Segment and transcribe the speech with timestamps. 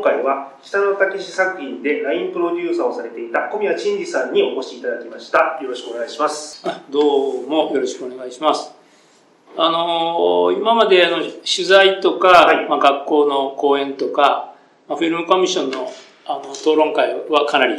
[0.00, 5.58] 今回は北野武作品で LINE プロデューサーをされていた小宮真二さんにお越しいただきました。
[5.60, 6.64] よろしくお願いします。
[6.88, 7.70] どうも。
[7.70, 8.72] よろしくお願いします。
[9.58, 14.54] あのー、今まであの取材とか、はい、まあ、学校の講演とか、
[14.88, 15.86] まあ、フィルムコミッションの
[16.24, 17.74] あの討論会はかなり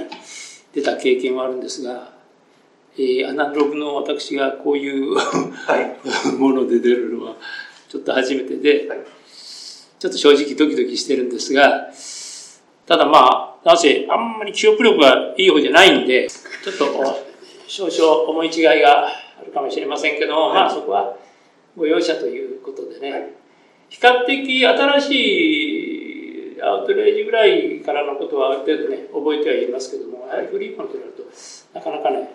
[0.76, 2.12] 出た経験はあるんですが、
[2.98, 5.98] えー、アナログの私がこういうはい、
[6.38, 7.36] もので出るのは
[7.90, 9.00] ちょっと初めてで、はい
[10.02, 11.92] ちょっと正直ドキドキしてるんですが、
[12.88, 16.86] ただまあ、なぜあんまり記憶力がいい方じゃないんで、ちょっと
[17.68, 19.12] 少々思い違いがあ
[19.46, 21.16] るかもしれませんけども、はい、まあそこは
[21.78, 23.30] ご容赦ということでね、はい、
[23.90, 31.22] 比較的新しいアウトレイジぐらいからのことはある程度ね、覚えてはいますけども、やはりフリーコンとなると、
[31.76, 32.34] なかなかね、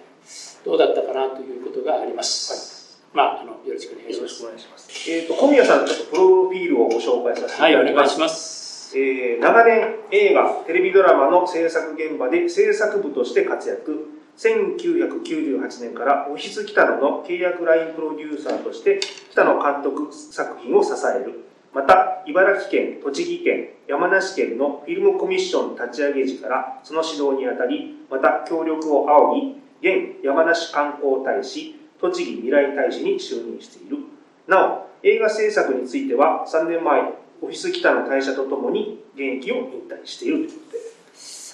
[0.64, 2.52] どうだったかなということがあります。
[2.70, 2.75] はい
[3.16, 4.28] まあ、あの、よろしくお願いします。
[4.28, 5.10] よろしくお願いします。
[5.10, 7.88] えっ、ー、と、小宮さん、ちょっとプロフィールをご紹介させていただきます。
[7.88, 8.96] はい、お願いします。
[8.98, 14.12] えー、長年映画、テレビドラマの制作現場で制作部として活躍。
[14.36, 21.40] 1998年からオフィス北野の契約ラインプロデューサーとして北野監督作品を支える。
[21.72, 33.98] また、茨城県、栃木県、山梨県のフィルムコミッション立ち上げ時からその指導にあたり、また協力を仰ぎ、現山梨観光大使、栃木未来大使に就任している。
[34.46, 37.00] なお、映画制作については3年前、
[37.42, 40.78] オフィス北の会社とともに現役を引退しているということで。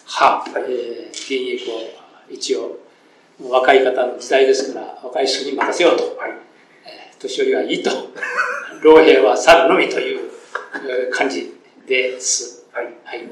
[0.06, 1.32] はい、えー、現
[1.62, 1.74] 役を
[2.30, 2.78] 一応、
[3.40, 6.16] 若い方の時代ですから、若い人に任せようと。
[6.18, 6.30] はい
[6.84, 7.90] えー、年寄りはいいと。
[8.82, 10.30] 老兵は去るのみという
[11.10, 11.54] 感じ
[11.86, 12.66] です。
[12.72, 12.86] はい。
[13.04, 13.28] はい。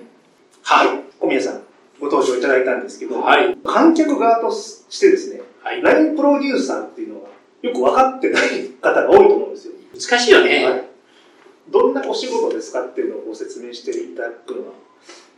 [0.62, 1.00] はい。
[1.18, 1.62] 小宮さん、
[2.00, 5.39] ご登場いただいたんですけど、はい、観客側としてですね、はい、
[5.82, 7.30] ラインプロデューサーっていうのは
[7.62, 9.74] よく分かってない方が多いと思うんですよ。
[9.94, 10.84] 難しいよね、はい。
[11.68, 14.72] どんなお仕事ですかっていうのをご説明していただくのは。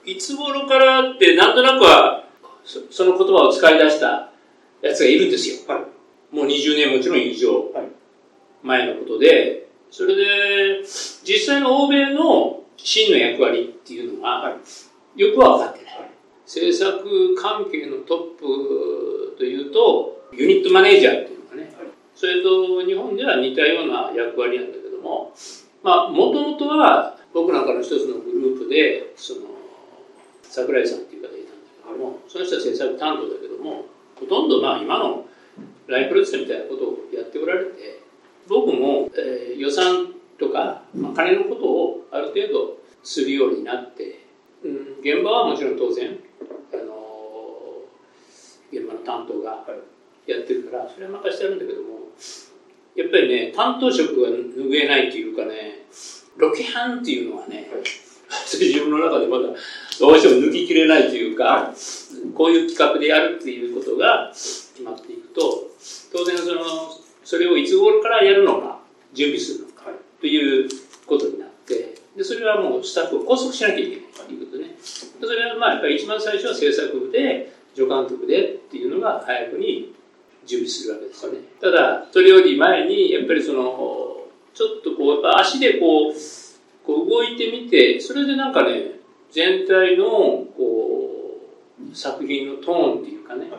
[0.04, 2.24] いつ頃からってなんとなくは
[2.64, 4.32] その言葉を使い出した
[4.80, 5.56] やつがいるんですよ。
[5.68, 7.72] はい、もう20年もちろん以上
[8.62, 14.56] 前のことで、それで実際の欧米の真の役割っていうのは
[15.16, 16.10] よくは分かってない。
[16.46, 21.72] 制作関係のトップというと、ユニットマネージャーっていうのがね、
[22.14, 25.32] それと日本では似たような役割なんだけども、
[25.82, 29.40] まあ、もともとは僕なんかの一つのグループで、その、
[30.42, 33.86] 桜井さんっていう方がいたんだけども、その人は制作担当だけども、
[34.18, 35.26] ほとんどまあ今の
[35.86, 38.00] ライプロデュースみたいなことをやっておられて、
[38.48, 44.20] 僕も、えー、予算とか、まあ、金のことをある程度するようになって、
[44.64, 46.18] うん、現場はもちろん当然
[46.72, 46.92] あの
[48.72, 49.64] 現場の担当が
[50.26, 51.88] やってるからそれは任してあるんだけども
[52.94, 55.86] やっぱりね担当職が拭えないっていうかね
[56.36, 57.68] ロケハンっていうのはね、
[58.30, 59.48] 自分の中でまだ
[60.00, 61.70] どうしても抜ききれないというか、
[62.34, 65.70] こういう企画でやるっていうことが決まっていくと
[66.12, 66.62] 当然その
[67.24, 68.80] それをいつ頃からやるのか
[69.12, 69.90] 準備するのか
[70.20, 70.68] という
[71.06, 79.94] ことになってでそれはもうスタッフを拘束しなきゃいけないということでねそれはまあやっぱり一番最初は制作部で助監督でっていうのが早くに
[80.46, 81.38] 準備するわけですよね。
[81.60, 86.14] ただ、それより前に、やっぱりその、ちょっとこう、足でこう、
[86.84, 90.04] こう動いてみて、それでなんかね、全体の、
[90.56, 91.40] こ
[91.92, 93.50] う、作品のトーンっていうかね、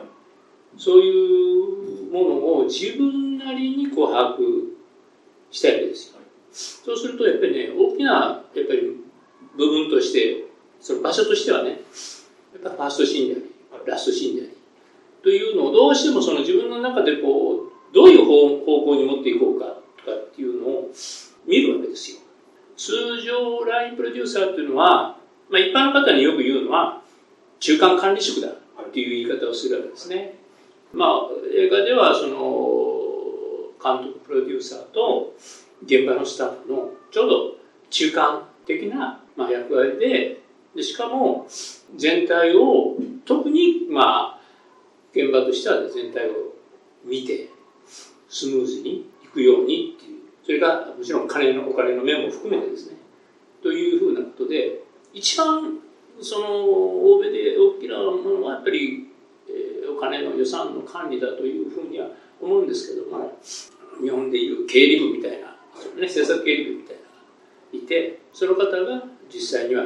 [0.76, 4.74] そういうものを自分なりにこう把握
[5.50, 6.18] したいわけですよ。
[6.52, 8.96] そうすると、やっぱりね、大きな、やっぱり
[9.56, 10.44] 部分として、
[10.80, 13.40] その場所としてはね、やっぱファーストシーンで
[13.72, 14.53] あり、ラストシーンであり
[15.24, 19.64] というのをどうしてもその自分の中でこうどういう方向に持っていこうか
[19.96, 20.90] とかっていうのを
[21.46, 22.18] 見るわけですよ。
[22.76, 22.92] 通
[23.22, 25.16] 常ラインプロデューサーっていうのは、
[25.48, 27.00] まあ、一般の方によく言うのは
[27.58, 30.34] 中間管理職だっていう言い方をするわけですね。
[30.92, 31.08] まあ
[31.56, 32.84] 映画ではその
[33.82, 35.34] 監督プロデューサーと
[35.84, 37.56] 現場のスタッフのちょうど
[37.88, 40.40] 中間的な、ま、役割で。
[40.74, 41.46] でしかも
[41.96, 44.43] 全体を特にまあ
[45.14, 46.54] 現場としては全体を
[47.04, 47.48] 見て
[48.28, 50.20] スムーズにいくようにっていう。
[50.44, 52.96] それがもちろん金のお金の面も含めてですね。
[53.62, 54.82] というふうなことで
[55.14, 55.78] 一番
[56.20, 59.08] その欧米で大きなものはやっぱり、
[59.48, 62.08] えー、お金の予算の管理だというふうには
[62.40, 63.32] 思うんですけども
[64.02, 67.14] 日本でいう経理部みたいな、ね、政策経理部みたいなのが
[67.72, 69.84] いてその方が実際には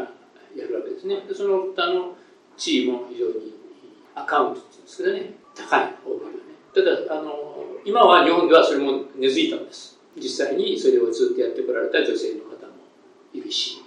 [0.57, 1.21] やるわけですね。
[1.29, 2.17] でその他の
[2.57, 3.55] 地位も非常に
[4.23, 5.35] アカウントっていうんですけどね。
[5.55, 7.07] 高い大盛りはね。
[7.07, 7.35] ただあの
[7.85, 9.99] 今は日本ではそれも根付いたんです。
[10.17, 12.75] 実際にそれをずっとやってこられた女性の方も
[13.33, 13.83] いるし。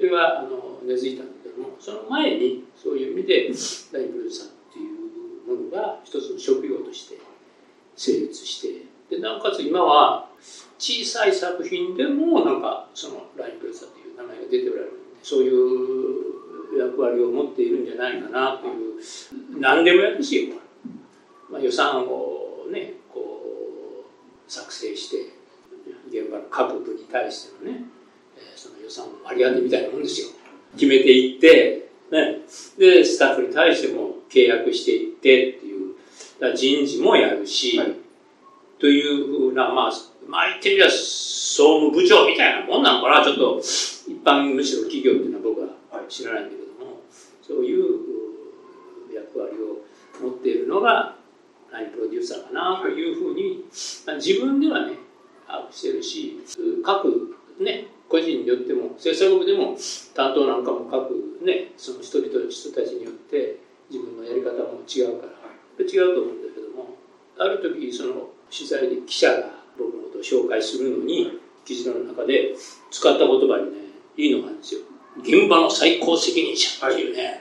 [0.00, 3.50] それがあの根付いたんだけどもその前にそういう意味で
[3.92, 7.18] ラインプロデューサーっていうものが一つの職業として
[7.96, 10.30] 成立してでなおかつ今は
[10.78, 16.39] 小さい作品でもなんかそのラインプロデューサーっていう名前が出ておられるんでそういう
[16.78, 20.54] 役割を持っているんじゃないかなという何でもやるしよ、
[21.50, 23.42] まあ、予算をねこ
[24.46, 25.40] う作成して
[26.08, 27.84] 現場の各部に対してのね、
[28.36, 30.28] えその予算の割り当てみたいなもんですよ。
[30.74, 32.40] 決めていって、ね、
[32.76, 35.94] でスタッフに対しても契約していってっていう
[36.56, 37.96] 人事もやるし、はい、
[38.80, 39.92] というふうなまあ
[40.26, 43.24] まあ言ってみれば総務部長みたいなもんなのかな。
[43.24, 45.59] ちょっと一般むしろ企業っていうのは僕は
[46.10, 47.00] 知らないんだけども、
[47.40, 47.84] そういう
[49.14, 49.80] 役割を
[50.22, 51.16] 持っているのが
[51.72, 53.64] ラインプロデューサーかなというふうに、
[54.16, 54.94] 自分ではね
[55.46, 56.38] 把握してるし
[56.84, 59.76] 各ね個人によっても制作部でも
[60.14, 61.10] 担当なんかも各
[61.44, 63.58] ねその一人と人たちによって
[63.90, 65.40] 自分のやり方も違うから
[65.84, 66.96] 違うと思うんだけども
[67.38, 72.54] ある時その取材で記者が僕のことを紹介するのに記事の中で
[72.90, 73.78] 使った言葉にね
[74.16, 74.80] いいのがあるんですよ。
[75.18, 77.40] 現場の最高責任者っていうね、はい、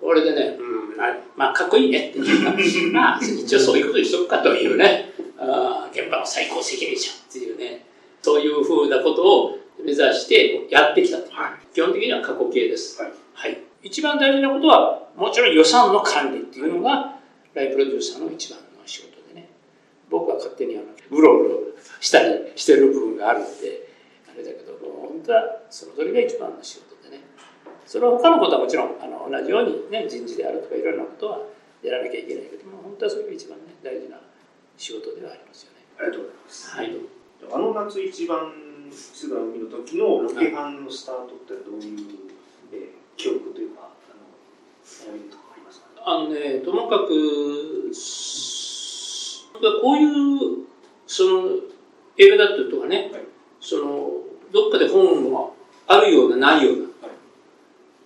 [0.00, 0.96] これでね、うん、
[1.36, 5.12] まあかっこいいねっていう まあ一応そういうことにしとくかというね。
[5.36, 7.84] あ現場の最高責任者っていうね。
[8.22, 17.16] そういうふうなことを目指してやってきたと、はい、基本的には過去形です、はい、はい、一番大事なことはもちろん予算の管理っていうのが
[17.52, 19.48] ライブプロデューサーの一番の仕事でね。
[20.08, 21.60] 僕は勝手にあのブロブロ
[22.00, 23.88] したりしてる部分があるんで
[24.32, 24.73] あれだけど
[25.24, 27.24] 本当はそのそれが一番の仕事でね。
[27.86, 31.38] それは他のことはもちろんあの同じようにね人事であるとかいろんなことは
[31.82, 34.20] やらなきゃいけないけども本当はそれが一番ね大事な
[34.76, 35.84] 仕事ではありますよね。
[35.96, 36.92] ありがとうございます、はい、
[37.52, 38.52] あの夏一番
[38.90, 41.98] 津田海の時のロケハンのスタートってどういう、
[42.72, 44.20] えー、記憶というかあの
[45.08, 45.86] 思いとかありますか？
[46.04, 47.08] あのねともかく
[49.80, 50.66] こういう
[51.06, 51.48] その
[52.18, 53.24] 映画だったとかね、はい、
[53.60, 54.23] その
[54.54, 55.40] どっかで本が
[55.88, 56.88] あるようなないような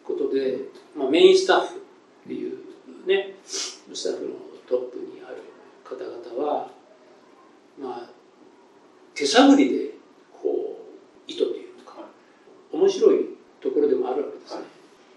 [0.03, 0.57] ことで、
[0.97, 1.79] まあ、メインスタッフっ
[2.27, 2.57] ていう
[3.07, 4.31] ねスタッフの
[4.67, 5.43] トップにある
[5.85, 6.69] 方々は
[7.79, 8.11] まあ
[9.15, 9.91] 手探りで
[10.33, 10.87] こ
[11.29, 12.07] う意図というか
[12.73, 13.27] 面白い
[13.61, 14.67] ところでもあるわけですね、はい、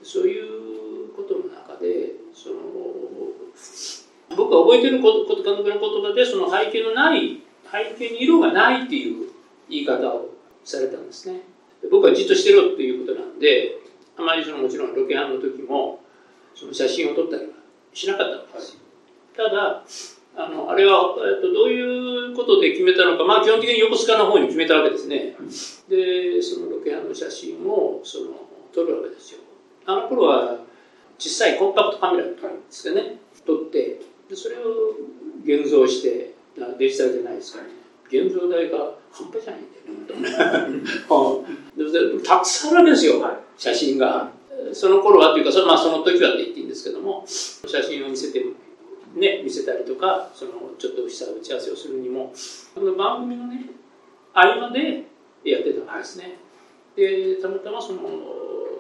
[0.03, 2.55] そういうことの中でその
[4.35, 7.41] 僕が覚えてること監督の言葉でその背景のない
[7.71, 9.29] 背景に色がないっていう
[9.69, 10.30] 言い方を
[10.77, 11.41] されたんですね。
[11.89, 13.77] 僕はじっとしてろっていうことなんで
[14.17, 15.99] あまりそのもちろんロケハンの時も
[16.53, 17.49] その写真を撮ったりは
[17.93, 18.73] しなかったわけです。
[18.73, 18.79] よ、
[19.35, 19.83] ただ
[20.33, 25.35] あのあれは、えっと、どういうことで決めたのか、まあ、基本的に横須賀の方に決めたわけですね。
[25.89, 29.39] で、そのロケハンの写真をその撮るわけですよ。
[29.85, 30.59] あの頃は
[31.19, 32.31] 小さいコンパクトカメラで
[32.69, 33.99] すかね、撮って
[34.31, 34.95] で、それを
[35.43, 36.33] 現像して、
[36.79, 37.59] デジタルじゃないですか。
[37.59, 37.80] らね。
[38.11, 38.77] 現像代が
[39.11, 39.71] 半端じゃないん
[40.05, 40.77] だよね、
[42.19, 43.25] でたくさんあるわけですよ、
[43.57, 44.29] 写真が。
[44.73, 48.43] その頃はというかそ,、まあ、その時はって言っていいんですけども、写真を見せて
[49.15, 52.33] ね、見せたりとかそのちょっとした打ち合わせをするにも
[52.73, 53.65] この番組のね
[54.33, 55.03] 合間で
[55.43, 56.37] やってたんですね。
[56.95, 57.99] でたまたまその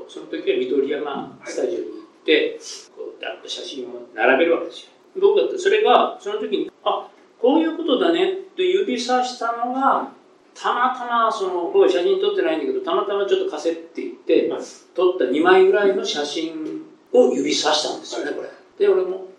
[0.07, 1.91] その時は緑山スタジオに行
[2.21, 2.59] って
[2.95, 4.91] こうダッと写真を並べるわけですよ。
[5.19, 7.07] 僕だってそれがその時にあ
[7.41, 10.11] こういうことだねと指さしたのが
[10.53, 14.51] たまたまその僕は写真撮ってないんだけどたまたまちょっと貸せって言って
[14.93, 16.83] 撮った2枚ぐらいの写真
[17.13, 18.49] を指さしたんですよねこれ。
[18.77, 19.31] で俺も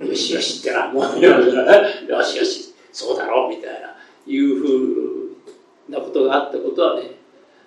[0.00, 0.14] よ。
[0.14, 3.94] しよしってな、もう、よしよし、そうだろう、みたいな、
[4.26, 5.36] いうふ
[5.88, 7.16] うなことがあったことはね、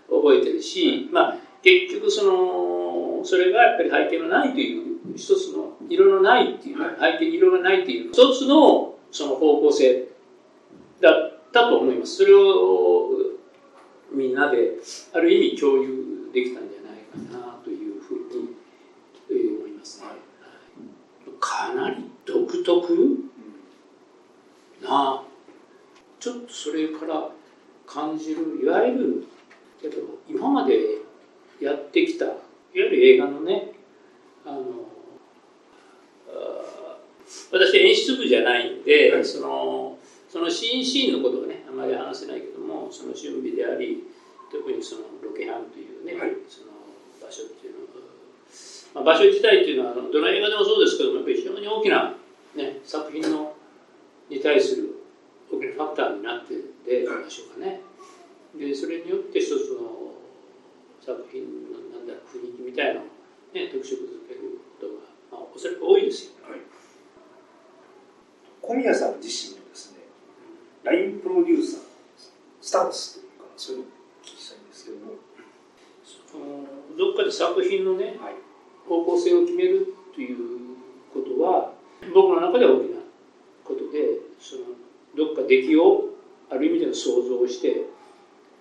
[0.10, 10.08] 覚えてるし、まあ、結局その、それがやっぱり背景のないという、一つの色のないっていう、背景に色がないという、一つのその方向性
[11.02, 12.18] だったと思います。
[12.18, 13.10] それを
[14.12, 14.74] みんなで、
[15.14, 20.08] ある意味共有できたんじゃないかなというふうに思いますね。
[21.40, 23.18] かなり独特
[24.82, 25.24] な
[26.20, 27.30] ちょっとそれから
[27.88, 29.28] 感じるいわゆる
[29.82, 29.98] けど
[30.30, 30.80] 今まで
[31.60, 32.36] やってきたいわ
[32.74, 33.72] ゆる映画のね
[34.46, 34.62] あの
[37.52, 44.04] 私演出部じゃないんで、はい、そのそのシーンシーンのことはねあまり話せないけどもその準備であり
[44.52, 46.76] 特にそのロケハンというね、はい、その
[47.24, 47.92] 場所っていうの
[48.92, 52.12] まあ、場所自体っていうのはどの映画でもそうですけどもやっぱり非常に大きな、
[52.56, 53.56] ね、作品の
[54.28, 55.00] に対する
[55.48, 57.80] 大きなファクターになってでしょうかね。
[58.52, 60.12] でそれによって一つの
[61.00, 66.60] 作品のなんだろう雰囲気みたいなのを、ね、特色づけることが、まあ、おそらく多いですよ、はい、
[68.62, 70.00] 小宮さん自身のですね、
[70.84, 71.82] ラインプロデューサー
[72.62, 73.88] スタンスというかそういうのを
[74.24, 75.32] 聞きたいんですけども。
[76.98, 78.36] どっかで作品のね、はい、
[78.88, 80.38] 方向性を決めるという
[81.14, 81.74] ことは
[82.14, 83.00] 僕の中では大きな
[83.66, 84.62] ことでその
[85.16, 86.06] どっか出来を
[86.50, 87.86] ある意味での想像をして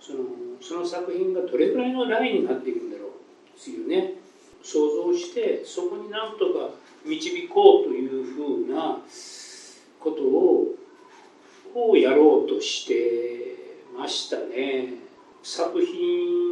[0.00, 0.18] その
[0.60, 3.10] その作品がどれくらいのラインになっていくんだろう
[3.58, 4.14] っていうね
[4.62, 8.98] 想像してそこになんとか導こうというふうな
[10.00, 10.66] ことを
[11.74, 14.94] をやろうとしてましたね。
[15.42, 16.50] 作品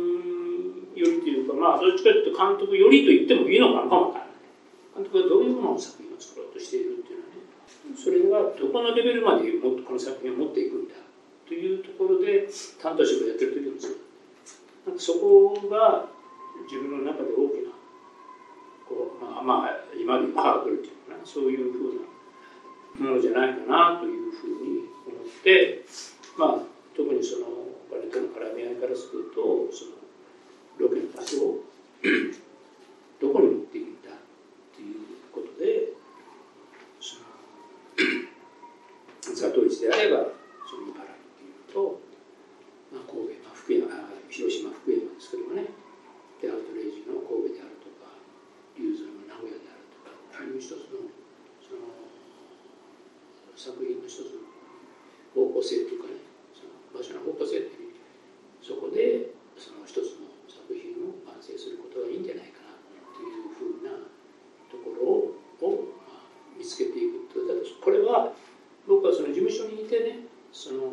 [0.95, 4.35] よりというかまあどっちかというと監督よりと言ってもいいのかなかもわからない。
[4.97, 10.95] 監督がどういうものの作品を作ろうとしているっていうのはねそれがどこのレベルまでこの作品を持っていくんだ
[11.47, 12.49] というところで
[12.81, 13.97] 担当職をやってる時もそう
[14.87, 16.07] なんかそこが
[16.67, 17.73] 自分の中で大きな
[18.89, 22.18] こう、まあ、まあ今で言うハードルっていうかなそういうふうな
[22.97, 25.85] ものじゃないかなというふうに思って
[26.39, 26.67] まあ
[26.97, 27.47] 特にその
[27.91, 29.99] バレットの絡み合いからするとその
[30.79, 31.65] ロケの場所を
[33.21, 34.95] どこに持っていくんだっていう
[35.33, 35.93] ことで
[37.01, 37.19] そ
[39.31, 40.31] の座頭市であれば
[40.65, 41.05] その茨
[41.73, 42.01] と、
[42.93, 43.87] まあ、神戸、まあ、福山
[44.31, 45.67] 広島福山ですけどもね
[46.39, 48.15] でアウトレイジの神戸であるとか
[48.79, 51.11] 龍山の名古屋であるとかいう一つの
[51.65, 51.91] その
[53.59, 54.47] 作品の一つの
[55.35, 56.23] 方向性というかね
[56.55, 57.99] その場所の方向性っていう
[58.63, 62.77] そこでその一つの作品を完成することがいいんじゃないかな
[63.17, 63.97] というふうな
[64.71, 67.43] ところを、まあ、見つけていくと
[67.83, 68.33] これは
[68.87, 70.93] 僕はその事務所にいてねその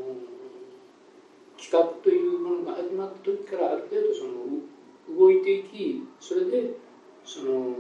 [1.56, 4.62] 企画というものが始まった時からある程度その
[5.18, 6.78] 動いていきそれで
[7.24, 7.74] その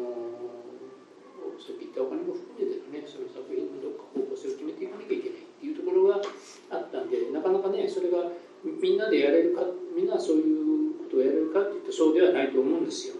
[1.60, 8.31] さっき言ったお金も含めてのねその作品のどっか方向性を決めていかなきゃいけないっていうところがあったんでなかなかねそれが
[8.63, 9.62] みんなでやれるか
[9.93, 13.15] みんなそういうことをやれるかっていってそうではないと思うんですよ。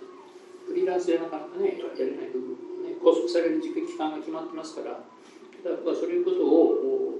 [0.66, 7.14] フリーランスでなかなかねやれない部分もね拘束される時期間が決まってますからだからそういうことを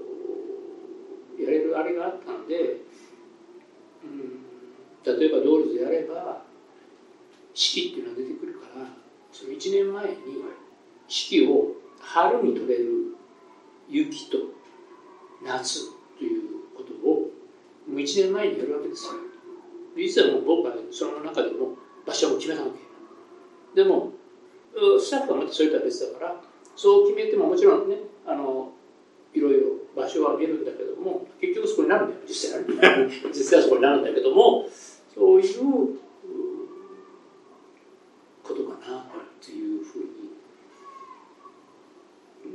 [1.38, 2.82] やれるあれがあったんで
[5.06, 6.42] 例えばドールズであれば
[7.54, 8.86] 四季っていうのが出てくるから
[9.32, 10.16] その1年前に
[11.08, 11.68] 四季を
[12.00, 13.16] 春に取れる
[13.88, 14.38] 雪と
[15.44, 15.80] 夏
[16.18, 16.42] という
[16.76, 17.30] ことを
[17.86, 19.12] もう1年前にやるわけですよ。
[19.96, 22.68] 実はもう僕はその中でも場所を決めたわ
[23.74, 23.82] け。
[23.82, 24.12] でも
[25.00, 26.40] スタッフはまたそれとは別だから
[26.74, 27.96] そう決めてももちろんね
[28.26, 28.72] あの
[29.32, 32.64] いろいろ場所は見るんだけども結局そこになるんだよ実際
[33.32, 34.68] 実際はそこになるんだけども
[35.16, 35.58] そういう
[38.42, 39.02] ことかなっ
[39.42, 40.26] ていうふうに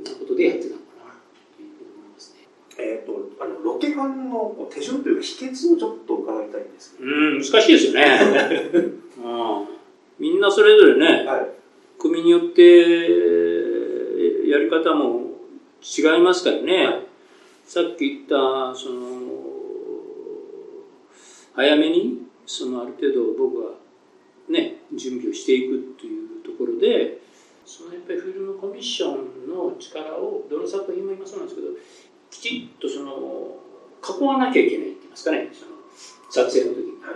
[0.04, 1.12] なことでやってたのかな
[1.56, 2.46] というふうに思いますね。
[2.78, 7.10] えっ、とあのロケハンの手順というか秘訣をちょっと伺いたいんですけど。
[7.10, 8.04] うん難しいですよね。
[9.24, 9.64] あ
[10.20, 11.50] みんなそれぞれね、はい、
[11.98, 12.62] 組によって
[14.48, 15.32] やり方も
[15.82, 17.06] 違いますからね、はい、
[17.64, 19.10] さっき言ったその
[21.54, 22.21] 早めに
[22.52, 23.72] そのある程度僕は
[24.50, 27.18] ね準備をしていくというところで
[27.64, 31.68] そのやっぱりフィルムコミッションの力をどの作品も今そうなんですけど
[32.30, 33.56] きちっとその
[34.04, 35.48] 囲わなきゃいけないって言いますかね。
[35.52, 35.72] その
[36.28, 37.14] 撮影の時に、はい、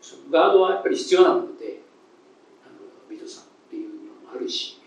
[0.00, 1.82] そのガードはやっぱり必要なので
[2.64, 4.80] あのビトさんっていうのもあるし。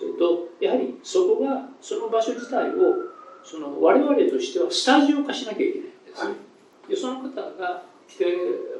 [0.00, 3.10] それとやはりそこがその場所自体を
[3.44, 7.28] その我々としてはスタジオ化しなきゃいけないんです、はい、でその方
[7.58, 8.26] が来て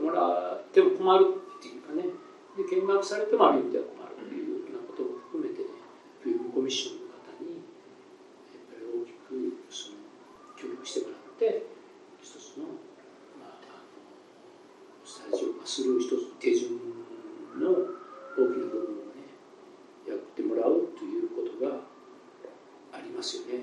[0.03, 2.03] もらっても困るっていうかね。
[2.59, 5.71] で見学されてもある意味では困るっていうようなことも含めてね
[6.19, 7.63] フィルムコミッションの方に
[8.51, 10.03] やっぱり大きくその
[10.59, 11.63] 協力してもらって
[12.19, 12.75] 一つの,、
[13.39, 16.75] まあ、あのスタジオ化する一つの手順
[17.63, 17.71] の
[18.35, 19.31] 大きな部分をね
[20.11, 21.87] やってもらうということが
[22.93, 23.63] ありますよね。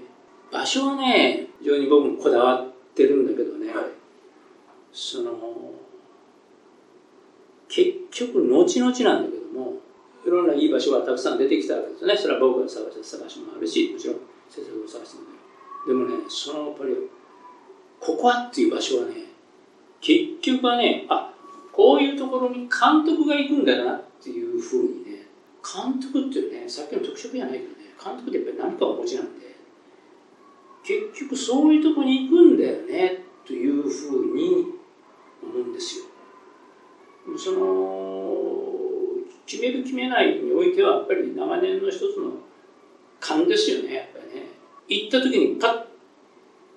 [0.49, 3.96] 場所はね非常に僕もこだわってるんだけどね、はい、
[4.99, 5.31] その
[7.69, 9.73] 結局後々なんだけども
[10.25, 12.17] いろんないい場所がたくさん出てきたわけですよね。
[12.17, 14.17] それは僕が探した探しもあるしもちろん
[14.49, 15.93] 先生が探してもある。
[15.93, 16.95] でもねそのやっぱり
[17.99, 19.13] ここはっていう場所はね
[20.01, 21.31] 結局はねあ
[21.71, 25.27] こういうところに監督が行くんだなっていうふうにね
[25.61, 29.45] 監督っていうねさっきの特色じゃないけどね監督ってやっぱり何かお持ちなんで
[30.83, 34.76] 結局そういうとこに行くんだよねというふうに
[35.77, 36.05] ですよ。
[37.37, 38.37] その
[39.45, 42.33] 決める決めないにおいてはやっぱり長年の一つの
[43.19, 44.47] 勘ですよねやっぱりね。
[44.87, 45.83] 行った時にパッ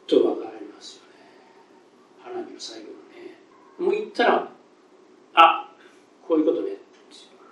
[0.07, 1.09] と分かりますよね。
[2.23, 3.39] 花火の最後のね。
[3.79, 4.51] もう行ったら
[5.35, 5.71] あ
[6.27, 6.73] こういうことね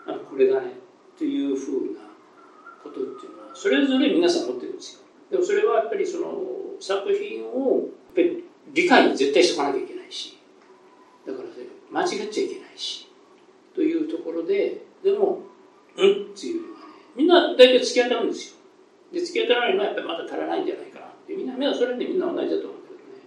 [0.07, 0.75] あこれだね。
[1.17, 2.01] というふうな
[2.83, 5.01] ことっていうのはそれぞれ皆さん持ってるんですよ。
[5.31, 6.43] でもそれはやっぱりその
[6.81, 9.98] 作品をやっぱり理解に絶対しとかなきゃいけない。
[12.17, 13.09] っちゃいけないし
[13.75, 15.41] というところででも
[15.97, 16.87] うんっていうのはね
[17.17, 18.59] みんな大体突き当たるんですよ。
[19.13, 23.23] で突き当たらないのはやっぱりまだ足らないんじゃないかなってみんな目はそれでみんな同じだと思うんだけどね。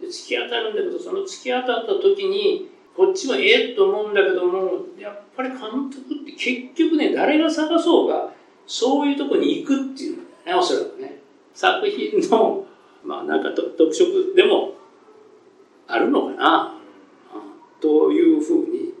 [0.00, 5.60] で突き当たるんだけどその突き当たった時にこっちはええと思うんだけどもやっぱり監
[5.90, 8.32] 督って結局ね誰が探そうが
[8.66, 11.20] そういうとこに行くっていうんだよねおそらくね。
[11.54, 12.64] 作品の
[13.04, 14.74] まあなんか特色でも
[15.86, 16.74] あるのかな、
[17.82, 18.94] というふうに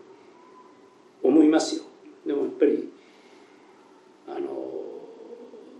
[1.22, 1.84] 思いますよ。
[2.26, 2.92] でもやっぱり
[4.26, 4.48] あの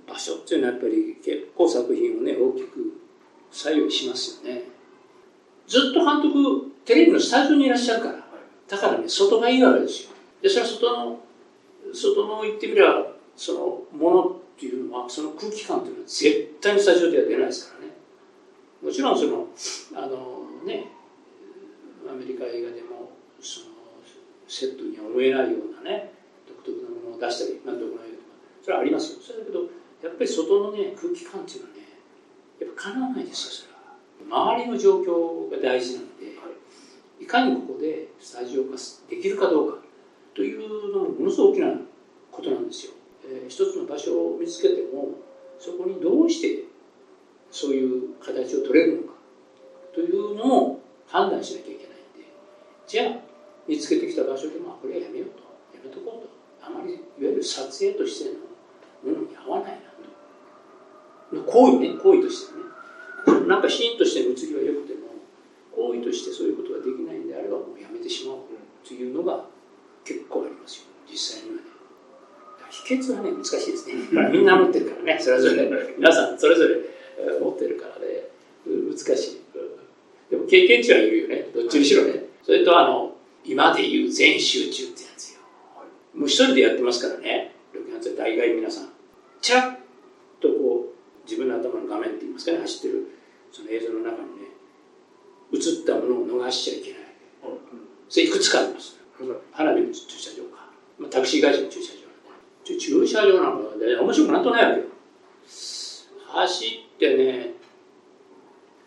[0.07, 3.01] 場所っていうのはやっぱり結構作品をね大きく
[3.51, 4.63] 左右しますよね。
[5.67, 8.25] ずっと監督テレビのスタジオにいらっしゃるから
[8.69, 10.11] だからね外がいいわけですよ。
[10.41, 11.19] でそれは外の
[11.93, 13.07] 外の言ってみれば
[13.37, 17.93] そのものっていうのはその空気感っていうのは絶対にスタジオでは出ないですからね。
[18.81, 19.49] もちろんその
[19.95, 20.87] あのね
[22.11, 23.67] アメリカ映画でもその
[24.49, 26.13] セットには思えないようなね
[26.47, 28.33] 独特なものを出したりなんとかないとか
[28.63, 29.19] それはありますよ。
[29.23, 29.61] それだけど
[30.03, 31.83] やっぱり外のね空気感っていうのはね
[32.61, 34.53] やっぱかなわないですよそれは。
[34.55, 36.51] 周りの状況が大事なので、は
[37.21, 38.77] い、いかにここでスタジオ化
[39.09, 39.79] できるかどうか
[40.35, 41.67] というのもものすごく大きな
[42.31, 42.93] ことなんですよ、
[43.25, 45.11] えー、一つの場所を見つけても
[45.59, 46.65] そこにどうして
[47.51, 49.15] そういう形を取れるのか
[49.95, 51.82] というのを判断しなきゃいけない。
[52.93, 53.17] じゃあ
[53.67, 55.41] 見つけてきた場所でもこれはやめようと。
[55.73, 56.37] やめとこうと。
[56.61, 57.01] あまりいわ
[57.33, 61.41] ゆる撮影としてのものに合わないなと。
[61.41, 62.61] 行為ね行為として
[63.33, 63.49] ね。
[63.49, 65.09] なんかシーンとしての映りはよくても
[65.73, 68.53] 行為としてそういうことができないんであればもうやめてしまおう。
[68.85, 69.41] というのが
[70.05, 70.93] 結構ありますよ。
[71.09, 71.73] 実際にはね。
[72.69, 74.05] 秘訣はね難しいですね。
[74.29, 75.19] みんな持ってるからね。
[75.19, 75.97] それぞれ。
[75.97, 76.77] 皆さんそれぞれ
[77.41, 78.29] 持ってるからね。
[78.69, 79.41] 難しい。
[80.29, 81.49] でも経験値はいるよね。
[81.57, 83.13] どっちにしろねそれとあの
[83.45, 85.41] 今で言う全集中ってやつよ。
[86.15, 87.55] もう一人でやってますからね。
[87.73, 88.89] 6月は大概皆さん。
[89.41, 89.79] ちらっ
[90.41, 93.07] とこう自分の頭の画面って言いますかね走ってる
[93.51, 94.53] その映像の中にね
[95.53, 97.01] 映ったものを逃しちゃいけない、
[98.09, 98.99] それいくつかあります。
[99.53, 100.67] 花火の駐車場か、
[100.99, 102.03] まあ、タクシー会社の駐車場
[102.65, 104.87] 駐車場なんかで面白くなんとないわけよ。
[106.29, 107.55] 走ってね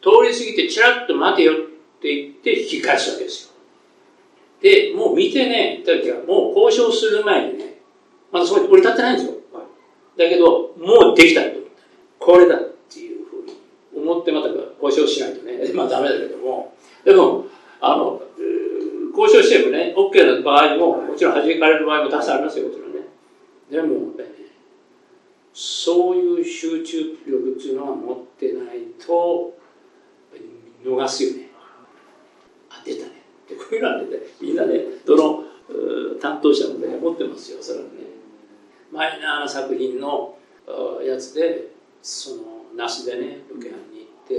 [0.02, 1.65] 通り過ぎてちらっと待てよって
[2.14, 3.52] 言って引き返すわけですよ。
[4.62, 7.80] で、もう見てね、だけもう交渉する前にね、
[8.32, 9.36] まだそこに降り立ってないんですよ。
[10.18, 11.66] だけど、もうできたと。
[12.20, 13.54] これだっていうふうに
[13.96, 14.48] 思ってまた
[14.82, 17.46] 交渉しないとね、 まあダメだけども、でも、
[17.82, 18.22] あの、
[19.16, 23.08] 交渉してもね、OK な場合も、もちろん弾かれる場合もたくさんありますよ、もちろんね。
[23.70, 24.26] でも、ね、
[25.54, 29.54] そういう集中力っていうのは持ってないと、
[30.84, 31.45] 逃すよね
[32.86, 33.12] 出たね。
[33.50, 34.08] でこういうのはね
[34.40, 35.44] みんなねどの
[36.22, 37.90] 担当者もね持ってますよそれはね。
[38.92, 40.38] マイナーな作品の
[41.04, 41.72] やつで
[42.02, 42.44] その
[42.76, 44.36] 那須でねロケハンに行って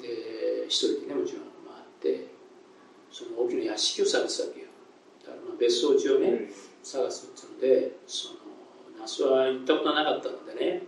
[0.00, 1.42] で一人でねもちろん
[2.02, 2.28] 回って
[3.10, 4.66] その大きな屋敷を探すわけよ。
[5.22, 6.50] だからまあ別荘地をね
[6.82, 8.34] 探すっていうのでその
[8.98, 10.82] 那須は行ったことなかったのでね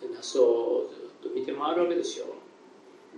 [0.00, 0.88] で那須を
[1.22, 2.26] ずっと見て回るわけですよ。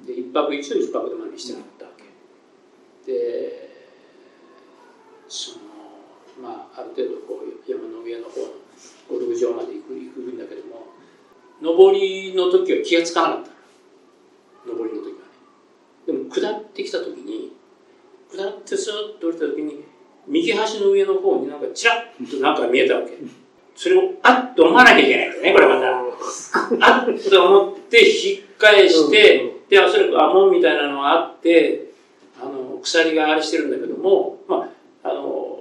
[0.07, 3.69] で一泊一度一泊でまでしてなかったわけで
[5.29, 5.59] その
[6.43, 8.47] まあある程度こう山の上の方の
[9.09, 10.87] ゴルフ場まで行く行くんだけども
[11.63, 13.51] 上りの時は気が付かなかった。
[14.71, 15.15] 上りの時はね。
[16.07, 17.53] でも下ってきた時に
[18.31, 19.85] 下ってスーッと降りた時に
[20.27, 23.19] 右端の上の方になんかチラッとなんか見えたわけ。
[23.75, 25.99] それをあっと思わなきゃいけないんだよねこれまた。
[26.81, 31.93] あっと思って引っ返して、で、おそらくアモンみたいなのがあって、
[32.41, 34.69] あの、鎖があれしてるんだけども、ま
[35.03, 35.59] あ、あの、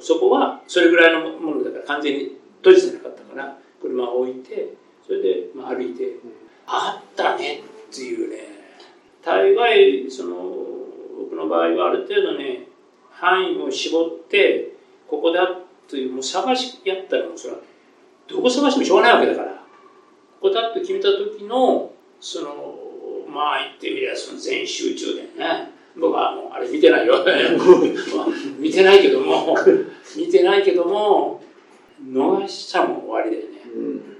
[0.00, 4.74] そこはそれぐらいのものだから完全に閉じてなかったから、車を置いて、
[5.06, 6.32] それで、まあ、歩いて、うん、
[6.66, 8.38] あったねっていうね、
[9.24, 10.36] 大概、その、
[11.18, 12.66] 僕の場合はある程度ね、
[13.10, 14.72] 範囲を絞って、
[15.08, 17.60] ここだという、もう探しやったらもうそれは、
[18.26, 22.74] どこ探してもしょうがないわけだから、ここだと決めた時の、その、
[23.28, 25.74] まあ言ってみりゃその全集中でね。
[25.96, 27.14] 僕はもうあれ見てないよ。
[28.58, 29.56] 見てないけども
[30.16, 31.42] 見てないけども
[32.04, 34.13] 逃しちゃも終わりだよね、うん